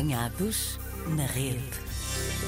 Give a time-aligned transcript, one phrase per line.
[0.00, 0.80] Apanhados
[1.14, 1.89] na rede.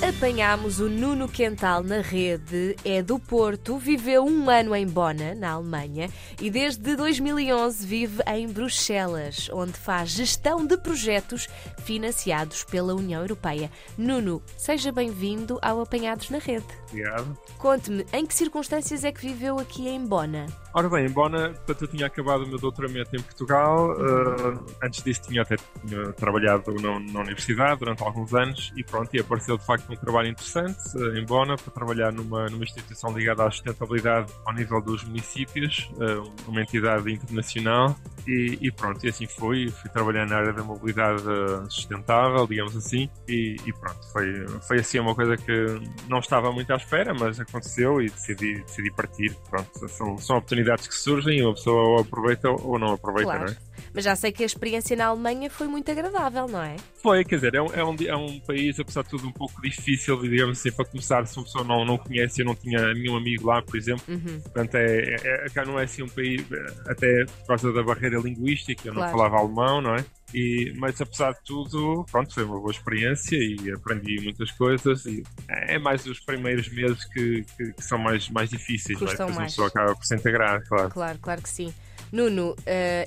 [0.01, 5.51] Apanhámos o Nuno Quental na rede, é do Porto, viveu um ano em Bona, na
[5.51, 6.09] Alemanha,
[6.41, 11.49] e desde 2011 vive em Bruxelas, onde faz gestão de projetos
[11.85, 13.71] financiados pela União Europeia.
[13.99, 16.67] Nuno, seja bem-vindo ao Apanhados na Rede.
[16.89, 17.39] Obrigado.
[17.59, 20.47] Conte-me, em que circunstâncias é que viveu aqui em Bona?
[20.75, 23.91] Ora bem, em Bona, eu tinha acabado o meu doutoramento em Portugal.
[23.93, 29.15] Uh, antes disso, tinha até tinha trabalhado na, na, universidade durante alguns anos e pronto,
[29.15, 33.17] e apareceu de facto um trabalho interessante uh, em Bona para trabalhar numa, numa instituição
[33.17, 37.97] ligada à sustentabilidade ao nível dos municípios, uh, uma entidade internacional.
[38.27, 39.69] E, e, pronto, e assim foi.
[39.69, 41.25] Fui trabalhar na área da mobilidade
[41.69, 45.67] sustentável, digamos assim, e, e, pronto, foi, foi assim uma coisa que
[46.09, 49.35] não estava muito à espera, mas aconteceu e decidi, decidi partir.
[49.51, 53.31] Pronto, são, são oportunidades oportunidades que surgem e uma pessoa ou aproveita ou não aproveita,
[53.31, 53.45] claro.
[53.47, 53.72] não é?
[53.95, 56.77] Mas já sei que a experiência na Alemanha foi muito agradável, não é?
[57.03, 59.61] Foi, quer dizer, é um, é um, é um país, apesar de tudo, um pouco
[59.61, 63.17] difícil, digamos assim, para começar, se uma pessoa não, não conhece, eu não tinha nenhum
[63.17, 64.05] amigo lá, por exemplo.
[64.09, 64.41] Uhum.
[64.41, 66.43] Portanto, é, é, cá não é assim um país,
[66.87, 69.11] até por causa da barreira linguística, eu claro.
[69.11, 70.05] não falava alemão, não é?
[70.35, 75.05] E, mas apesar de tudo, pronto, foi uma boa experiência e aprendi muitas coisas.
[75.05, 79.13] E é mais os primeiros meses que, que, que são mais, mais difíceis, Custam não
[79.13, 79.13] é?
[79.13, 79.39] Depois mais.
[79.39, 80.91] uma pessoa acaba por se integrar, claro.
[80.91, 81.75] Claro, claro que sim.
[82.13, 82.57] Nuno, uh,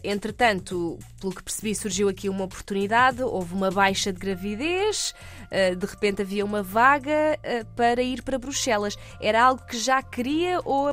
[0.04, 5.14] entretanto, pelo que percebi, surgiu aqui uma oportunidade, houve uma baixa de gravidez,
[5.52, 8.98] uh, de repente havia uma vaga uh, para ir para Bruxelas.
[9.22, 10.88] Era algo que já queria ou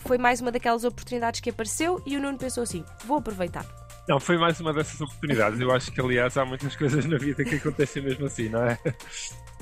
[0.00, 3.64] foi mais uma daquelas oportunidades que apareceu e o Nuno pensou assim: vou aproveitar?
[4.08, 5.60] Não, foi mais uma dessas oportunidades.
[5.60, 8.78] Eu acho que, aliás, há muitas coisas na vida que acontecem mesmo assim, não é?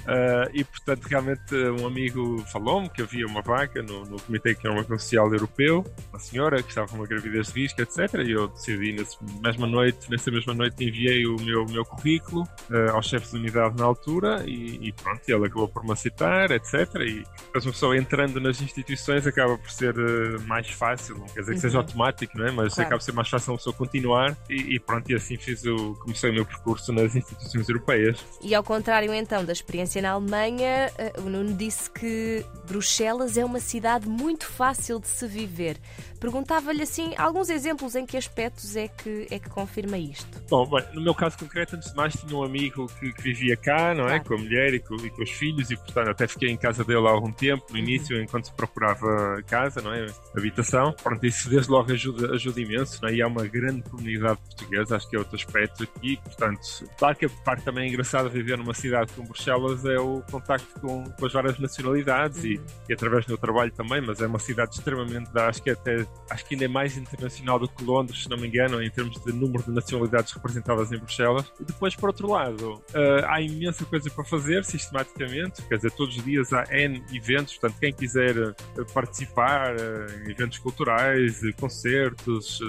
[0.02, 4.98] Uh, e portanto, realmente, um amigo falou-me que havia uma vaga no, no Comitê Económico
[4.98, 8.14] Social Europeu, uma senhora que estava com uma gravidez de risco, etc.
[8.26, 12.90] E eu decidi, nessa mesma noite, nessa mesma noite, enviei o meu, meu currículo uh,
[12.92, 16.74] ao chefe de unidade na altura e, e, pronto, ele acabou por me aceitar, etc.
[16.96, 21.40] E depois, uma pessoa entrando nas instituições acaba por ser uh, mais fácil, não quer
[21.40, 21.84] dizer que seja uhum.
[21.84, 22.50] automático, não é?
[22.50, 22.88] mas claro.
[22.88, 24.36] acaba por ser mais fácil uma pessoa continuar.
[24.48, 28.24] E, e pronto, e assim fiz o, comecei o meu percurso nas instituições europeias.
[28.42, 33.36] E ao contrário, então, da experiência experiência na Alemanha, eh, o Nuno disse que Bruxelas
[33.36, 35.78] é uma cidade muito fácil de se viver.
[36.18, 40.40] Perguntava-lhe assim alguns exemplos em que aspectos é que, é que confirma isto.
[40.48, 43.56] Bom, bem, no meu caso concreto, antes de mais, tinha um amigo que, que vivia
[43.56, 44.20] cá, não é?
[44.20, 44.24] Claro.
[44.24, 46.84] Com a mulher e com, e com, os filhos, e portanto até fiquei em casa
[46.84, 48.22] dele há algum tempo, no início, uhum.
[48.22, 50.06] enquanto se procurava casa, não é?
[50.36, 50.94] Habitação.
[51.02, 53.14] Pronto, isso desde logo ajuda, ajuda imenso, não é?
[53.14, 56.16] E há uma grande comunidade portuguesa, acho que é outro aspecto aqui.
[56.18, 56.60] Portanto,
[56.96, 60.80] claro que a parte também é engraçada viver numa cidade como Bruxelas é o contacto
[60.80, 62.50] com, com as várias nacionalidades uhum.
[62.50, 66.06] e, e, através do meu trabalho também, mas é uma cidade extremamente, acho que até
[66.30, 69.22] acho que ainda é mais internacional do que Londres, se não me engano, em termos
[69.22, 71.52] de número de nacionalidades representadas em Bruxelas.
[71.60, 76.16] E depois, por outro lado, uh, há imensa coisa para fazer sistematicamente, quer dizer, todos
[76.16, 78.54] os dias há N eventos, portanto, quem quiser uh,
[78.92, 82.60] participar uh, em eventos culturais, concertos,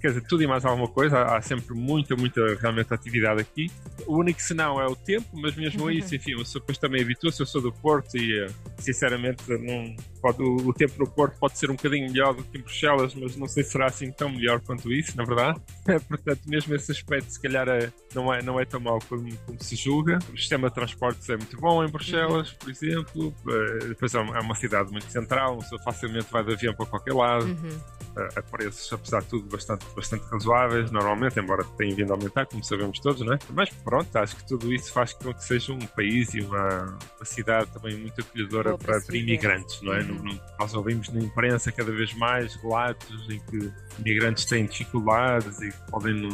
[0.00, 3.70] quer dizer, tudo e mais alguma coisa, há, sempre muita, muita realmente atividade aqui.
[4.06, 7.46] O único senão é o tempo, mas mesmo isso, enfim, eu depois também habitua-se, eu
[7.46, 8.46] sou do Porto e
[8.78, 12.60] sinceramente não, pode, o tempo no Porto pode ser um bocadinho melhor do que em
[12.60, 15.60] Bruxelas, mas não sei se será assim tão melhor quanto isso, na verdade.
[16.08, 19.62] Portanto, mesmo esse aspecto, se calhar, é, não, é, não é tão mau como, como,
[19.62, 20.18] se julga.
[20.32, 22.56] O sistema de transportes é muito bom em Bruxelas, uhum.
[22.58, 23.34] por exemplo.
[23.44, 27.14] Uh, depois é uma, é uma, cidade muito central, facilmente vai de avião para qualquer
[27.14, 27.46] lado.
[27.46, 27.80] Uhum.
[28.36, 32.62] A preços, apesar de tudo, bastante, bastante razoáveis, normalmente, embora tenham vindo a aumentar, como
[32.62, 33.38] sabemos todos, não é?
[33.50, 37.24] Mas pronto, acho que tudo isso faz com que seja um país e uma, uma
[37.24, 40.00] cidade também muito acolhedora para, para, imigrantes, não é?
[40.00, 40.38] Uhum.
[40.58, 46.28] Nós ouvimos na imprensa cada vez mais relatos em que imigrantes têm dificuldades e podem,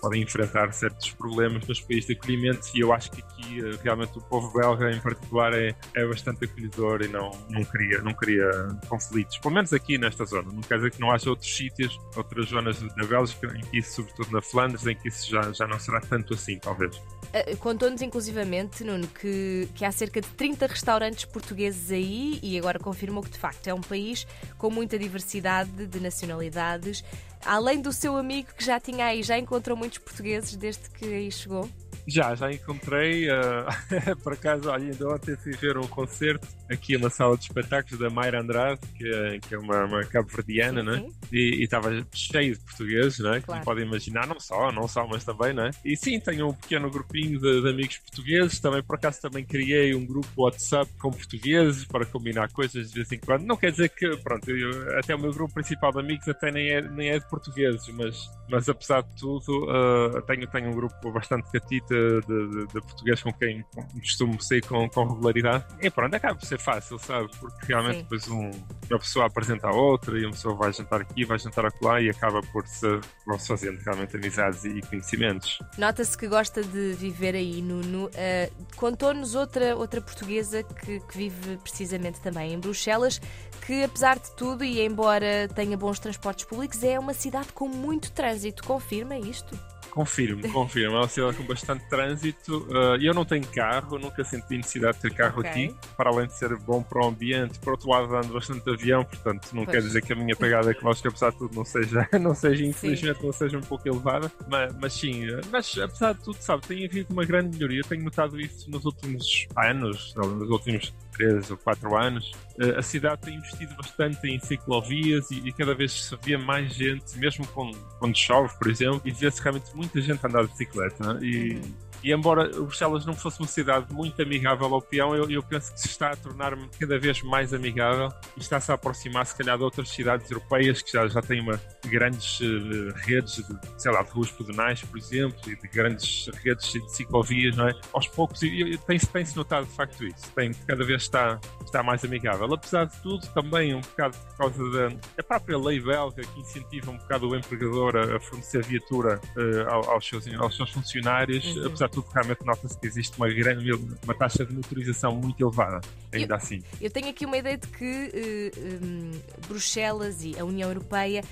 [0.00, 4.18] podem enfrentar certos problemas nos países de acolhimento e eu acho que aqui eh, realmente
[4.18, 8.48] o povo belga em particular é, é bastante acolhedor e não, não, cria, não cria
[8.88, 10.50] conflitos, pelo menos aqui nesta zona.
[10.52, 13.96] Não quer dizer que não haja outros sítios, outras zonas da Bélgica em que isso,
[13.96, 16.96] sobretudo na Flandres, em que isso já, já não será tanto assim, talvez.
[16.96, 22.78] Uh, Contou-nos inclusivamente, Nuno, que, que há cerca de 30 restaurantes portugueses aí e agora
[22.78, 24.26] confirmou que de facto é um país
[24.58, 27.04] com muita diversidade de nacionalidades
[27.44, 31.30] além do seu amigo que já tinha aí, já encontrou muitos portugueses desde que aí
[31.30, 31.68] chegou?
[32.06, 33.28] Já, já encontrei.
[33.30, 37.98] Uh, por acaso, olha, ainda ontem fui ver um concerto aqui na sala de espetáculos
[37.98, 41.06] da Mayra Andrade, que é, que é uma, uma cabo-verdiana, né?
[41.32, 43.40] E estava cheio de portugueses, né?
[43.40, 43.44] Claro.
[43.44, 45.70] Como podem imaginar, não só, não só, mas também, né?
[45.84, 48.60] E sim, tenho um pequeno grupinho de, de, amigos portugueses.
[48.60, 53.12] Também, por acaso, também criei um grupo WhatsApp com portugueses para combinar coisas de vez
[53.12, 53.44] em quando.
[53.44, 56.70] Não quer dizer que, pronto, eu, até o meu grupo principal de amigos até nem
[56.70, 61.12] é, nem é de portugueses, mas, mas apesar de tudo, uh, tenho, tenho um grupo
[61.12, 63.64] bastante catita de, de, de, português com quem
[64.00, 65.64] costumo sair com, com regularidade.
[65.80, 67.30] E pronto, acaba por ser fácil, sabe?
[67.38, 68.02] Porque realmente Sim.
[68.02, 68.50] depois um,
[68.90, 72.10] uma pessoa apresenta a outra e uma pessoa vai jantar aqui, vai jantar acolá e
[72.10, 73.00] acaba por se,
[73.38, 75.58] se fazendo realmente amizades e conhecimentos.
[75.78, 78.06] Nota-se que gosta de viver aí, Nuno.
[78.06, 83.20] Uh, Contou-nos outra, outra portuguesa que, que vive precisamente também em Bruxelas,
[83.66, 88.12] que apesar de tudo e embora tenha bons transportes públicos, é uma cidade com muito
[88.12, 88.62] trânsito.
[88.64, 89.58] Confirma isto?
[89.94, 90.96] Confirmo, confirmo.
[90.96, 92.66] É uma cidade com bastante trânsito.
[92.68, 95.50] Uh, eu não tenho carro, nunca senti necessidade de ter carro okay.
[95.50, 97.60] aqui, para além de ser bom para o ambiente.
[97.60, 99.76] Por outro lado, ando bastante de avião, portanto, não pois.
[99.76, 103.20] quer dizer que a minha pegada ecológica, apesar de tudo, não seja, não seja infelizmente,
[103.20, 103.26] sim.
[103.26, 104.32] não seja um pouco elevada.
[104.48, 107.82] Mas, mas sim, mas apesar de tudo, sabe, tem havido uma grande melhoria.
[107.88, 113.22] Tenho notado isso nos últimos anos, nos últimos 3 ou 4 anos, eh, a cidade
[113.22, 117.76] tem investido bastante em ciclovias e, e cada vez se vê mais gente, mesmo quando,
[117.98, 121.14] quando chove, por exemplo, e vê-se realmente muita gente andar de bicicleta.
[121.14, 121.20] Né?
[121.22, 125.42] E, uhum e embora Bruxelas não fosse uma cidade muito amigável ao peão, eu, eu
[125.42, 129.34] penso que se está a tornar cada vez mais amigável e está-se a aproximar, se
[129.34, 133.90] calhar, de outras cidades europeias que já, já têm uma, grandes uh, redes de, sei
[133.90, 137.74] lá, de ruas pedonais, por exemplo, e de grandes redes de ciclovias, não é?
[137.92, 140.30] Aos poucos, e, tem-se tem notado de facto isso.
[140.32, 142.52] Tem, cada vez está, está mais amigável.
[142.52, 146.90] Apesar de tudo, também um bocado por causa da, da própria lei belga que incentiva
[146.90, 151.66] um bocado o empregador a, a fornecer viatura uh, aos, seus, aos seus funcionários, uhum.
[151.66, 155.80] apesar tudo realmente nota-se que existe uma, grande, uma taxa de motorização muito elevada,
[156.12, 156.62] ainda eu, assim.
[156.80, 159.10] Eu tenho aqui uma ideia de que uh, eh, um,
[159.46, 161.22] Bruxelas e a União Europeia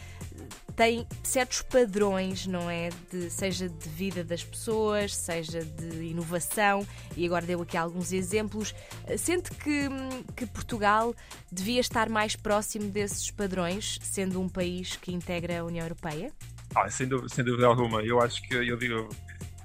[0.76, 2.88] têm certos padrões, não é?
[3.10, 6.86] De, seja de vida das pessoas, seja de inovação,
[7.16, 8.74] e agora deu aqui alguns exemplos.
[9.18, 11.14] Sente que, hum, que Portugal
[11.50, 16.32] devia estar mais próximo desses padrões, sendo um país que integra a União Europeia?
[16.74, 18.02] Ah, sem, dúvida, sem dúvida alguma.
[18.02, 19.08] Eu acho que eu digo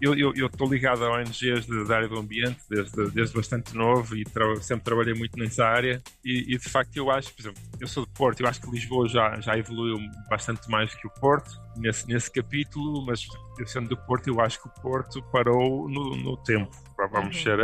[0.02, 4.56] eu estou ligado a ONGs da área do ambiente desde, desde bastante novo e tra
[4.62, 6.02] sempre trabalhei muito nessa área.
[6.24, 8.70] E, e, de facto eu acho, por exemplo, eu sou de Porto, eu acho que
[8.70, 9.98] Lisboa já, já evoluiu
[10.30, 13.28] bastante mais que o Porto nesse, nesse capítulo, mas
[13.60, 16.76] eu sendo do Porto, eu acho que o Porto parou no, no tempo.
[17.12, 17.44] Vamos uhum.
[17.44, 17.60] ser.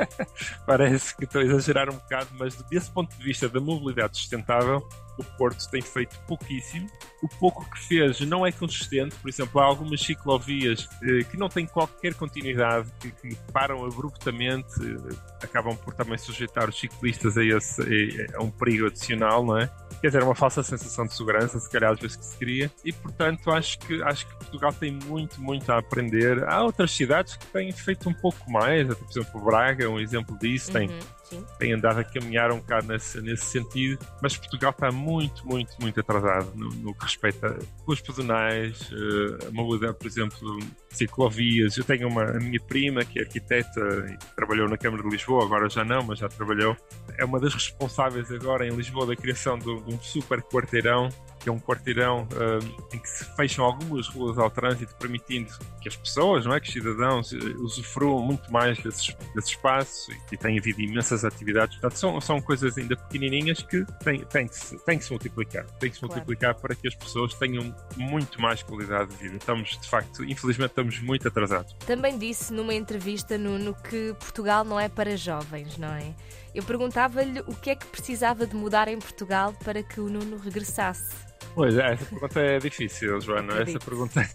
[0.66, 4.86] Parece que estou a exagerar um bocado, mas desse ponto de vista da mobilidade sustentável,
[5.18, 6.88] o Porto tem feito pouquíssimo.
[7.22, 9.14] O pouco que fez não é consistente.
[9.16, 14.72] Por exemplo, há algumas ciclovias eh, que não têm qualquer continuidade, que, que param abruptamente,
[14.80, 19.70] eh, acabam por também sujeitar os ciclistas a, esse, a um perigo adicional, não é?
[20.00, 22.70] Quer dizer, uma falsa sensação de segurança, se calhar às vezes que se cria.
[22.84, 26.44] E portanto, acho que, acho que Portugal tem muito, muito a aprender.
[26.44, 30.38] Há outras cidades que têm feito um pouco mais, por exemplo, Braga é um exemplo
[30.38, 30.88] disso, tem.
[30.88, 31.22] Uhum
[31.58, 36.00] tem andado a caminhar um bocado nesse, nesse sentido, mas Portugal está muito, muito, muito
[36.00, 40.58] atrasado no, no que respeita a ruas pedonais, uh, a mobilidade, por exemplo,
[40.90, 41.76] ciclovias.
[41.76, 43.80] Eu tenho uma, a minha prima, que é arquiteta
[44.10, 46.76] e trabalhou na Câmara de Lisboa, agora já não, mas já trabalhou.
[47.16, 51.08] É uma das responsáveis agora em Lisboa da criação de, de um super quarteirão
[51.42, 55.88] que é um quarteirão uh, em que se fecham algumas ruas ao trânsito, permitindo que
[55.88, 60.34] as pessoas, não é, que os cidadãos, uh, usufruam muito mais desses, desse espaço e,
[60.34, 61.76] e tem havido imensas atividades.
[61.78, 65.64] Portanto, são, são coisas ainda pequenininhas que têm, têm, que, se, têm que se multiplicar.
[65.78, 66.14] Têm que se claro.
[66.14, 69.36] multiplicar para que as pessoas tenham muito mais qualidade de vida.
[69.36, 71.74] Estamos, de facto, infelizmente, estamos muito atrasados.
[71.86, 76.14] Também disse numa entrevista, Nuno, que Portugal não é para jovens, não é?
[76.54, 80.36] Eu perguntava-lhe o que é que precisava de mudar em Portugal para que o Nuno
[80.36, 81.31] regressasse.
[81.54, 83.60] Pois é, essa pergunta é difícil, Joana.
[83.60, 84.20] Essa pergunta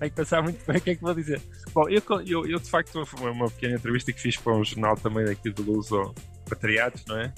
[0.00, 1.40] tem que pensar muito bem o que é que vou dizer.
[1.72, 4.96] Bom, eu, eu, eu de facto, foi uma pequena entrevista que fiz para um jornal
[4.96, 6.14] também daqui de Luz, ou
[6.48, 7.32] Patriados, não é?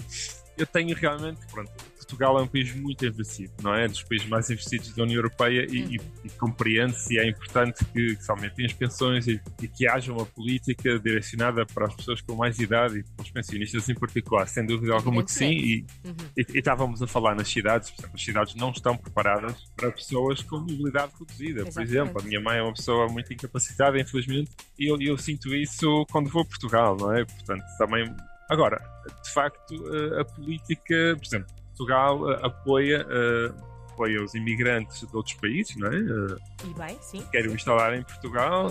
[0.56, 1.70] Eu tenho realmente, pronto,
[2.10, 3.86] Portugal é um país muito envelhecido, não é?
[3.86, 8.16] Dos países mais investidos da União Europeia e, e, e compreende-se e é importante que,
[8.16, 12.20] que se aumentem as pensões e, e, que haja uma política direcionada para as pessoas
[12.20, 15.50] com mais idade e para os pensionistas em particular, sem dúvida alguma que sim.
[15.50, 16.14] E, uhum.
[16.36, 21.12] estávamos a falar nas cidades, exemplo, as cidades não estão preparadas para pessoas com mobilidade
[21.18, 21.64] reduzida.
[21.64, 25.54] Por exemplo, a minha mãe é uma pessoa muito incapacitada, infelizmente, e eu, eu sinto
[25.54, 27.24] isso quando vou a Portugal, não é?
[27.24, 28.04] Portanto, também
[28.50, 28.82] Agora,
[29.22, 29.76] de facto,
[30.18, 33.54] a política, por exemplo, Portugal uh, apoia, uh,
[33.92, 35.96] apoia os imigrantes de outros países, não é?
[35.96, 37.22] Uh, e bem, sim.
[37.30, 38.70] Querem instalar em Portugal,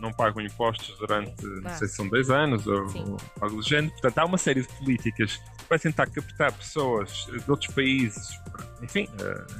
[0.00, 3.92] não pagam impostos durante, não sei se são dois anos ou, ou algo do género.
[3.92, 8.28] Portanto, há uma série de políticas para tentar captar pessoas de outros países,
[8.82, 9.06] enfim,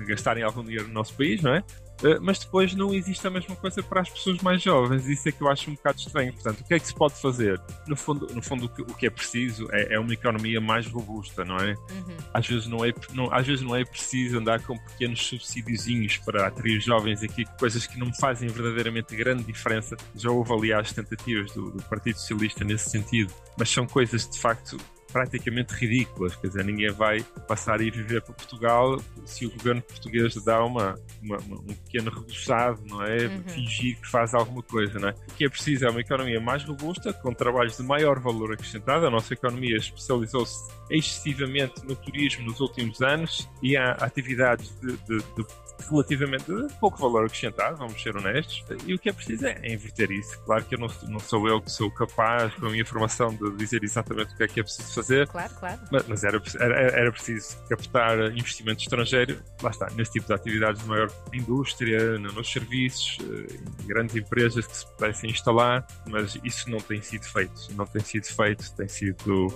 [0.07, 1.63] gastarem algum dinheiro no nosso país, não é?
[2.03, 5.07] Uh, mas depois não existe a mesma coisa para as pessoas mais jovens.
[5.07, 6.33] Isso é que eu acho um bocado estranho.
[6.33, 7.61] Portanto, o que é que se pode fazer?
[7.87, 10.87] No fundo, no fundo o, que, o que é preciso é, é, uma economia mais
[10.87, 11.73] robusta, não é?
[11.73, 12.17] Uhum.
[12.33, 16.47] Às, vezes não é não, às vezes não é preciso andar com pequenos subsídiozinhos para
[16.47, 19.97] atrair jovens aqui, coisas que não fazem verdadeiramente grande diferença.
[20.15, 24.77] Já houve, aliás, tentativas do, do Partido Socialista nesse sentido, mas são coisas de facto
[25.13, 26.37] praticamente ridículas.
[26.37, 30.65] Quer dizer, ninguém vai passar a ir viver para Portugal se o governo português dá
[30.65, 33.27] uma, uma, uma um pequeno rebuçado, não é?
[33.27, 33.43] Uhum.
[33.45, 35.13] Fingir que faz alguma coisa, não é?
[35.13, 39.07] O que é preciso é uma economia mais robusta, com trabalhos de maior valor acrescentado.
[39.07, 45.19] A nossa economia especializou-se excessivamente no turismo nos últimos anos e há atividades de, de,
[45.19, 45.47] de
[45.89, 46.47] relativamente
[46.79, 50.39] pouco valor acrescentado, vamos ser honestos, e o que é preciso é inverter isso.
[50.45, 53.51] Claro que eu não, não sou eu que sou capaz, com a minha formação, de
[53.57, 55.27] dizer exatamente o que é que é preciso fazer.
[55.29, 55.81] Claro, claro.
[55.91, 60.83] Mas, mas era, era, era, preciso captar investimento estrangeiro, lá está, nesse tipo de atividades
[60.83, 66.71] de maior indústria, nos serviços, eh, em grandes empresas que se pudessem instalar, mas isso
[66.71, 67.69] não tem sido feito.
[67.75, 69.49] Não tem sido feito, tem sido,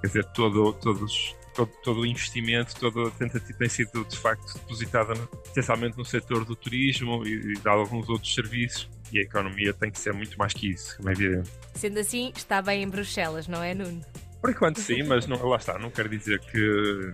[0.00, 4.52] quer dizer, todo, todos todo, todo o investimento, toda a tentativa tem sido de facto
[4.54, 5.14] depositada
[5.46, 9.90] essencialmente no setor do turismo e, e de alguns outros serviços e a economia tem
[9.90, 11.50] que ser muito mais que isso, como é evidente.
[11.74, 14.04] Sendo assim, está bem em Bruxelas, não é, Nuno?
[14.46, 17.12] Por enquanto sim, mas não, lá está, não quer dizer que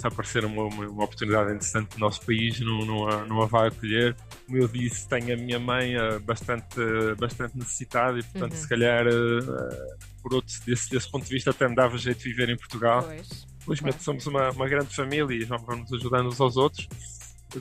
[0.00, 3.68] se aparecer uma, uma, oportunidade interessante no nosso país não, não, a, não a vai
[3.68, 4.16] acolher.
[4.46, 6.80] Como eu disse, tenho a minha mãe uh, bastante,
[7.16, 8.58] bastante necessitada e, portanto, uhum.
[8.58, 12.30] se calhar, uh, por outro, desse, desse ponto de vista, até me dava jeito de
[12.30, 13.04] viver em Portugal.
[13.04, 13.46] Pois.
[13.60, 16.88] Felizmente somos uma, uma grande família e vamos ajudando uns aos outros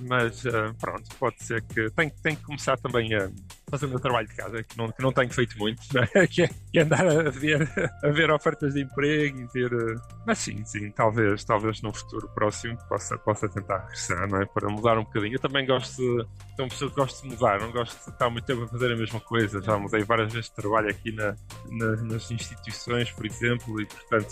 [0.04, 3.30] mas uh, pronto, pode ser que tenho, tenho que começar também a
[3.72, 5.82] fazer o meu trabalho de casa, que não, que não tenho feito muito,
[6.14, 6.28] é?
[6.28, 7.68] que, é, andar a ver,
[8.04, 9.74] a ver ofertas de emprego e ver.
[9.74, 14.46] Uh, mas sim, sim, talvez, talvez num futuro próximo possa, possa tentar regressar, não é?
[14.46, 15.36] Para mudar um bocadinho.
[15.36, 16.28] Eu também gosto de.
[16.56, 18.92] Sou uma pessoa que gosto de mudar, não gosto de estar muito tempo a fazer
[18.92, 19.62] a mesma coisa.
[19.62, 21.36] Já mudei várias vezes de trabalho aqui na,
[21.70, 24.32] na, nas instituições, por exemplo, e portanto.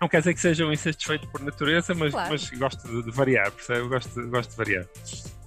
[0.00, 2.30] Não quer dizer que seja um insatisfeito por natureza, mas, claro.
[2.30, 3.80] mas gosto de, de, variar, percebe?
[3.80, 4.86] Eu gosto, gosto de variar.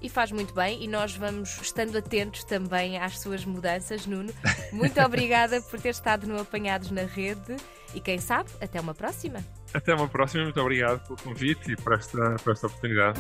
[0.01, 4.33] E faz muito bem, e nós vamos estando atentos também às suas mudanças, Nuno.
[4.71, 7.57] Muito obrigada por ter estado no Apanhados na Rede
[7.93, 9.43] e quem sabe, até uma próxima.
[9.73, 13.19] Até uma próxima, muito obrigado pelo convite e por esta, por esta oportunidade.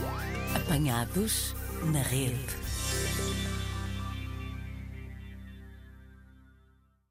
[0.55, 1.55] Apanhados
[1.91, 2.68] na Rede.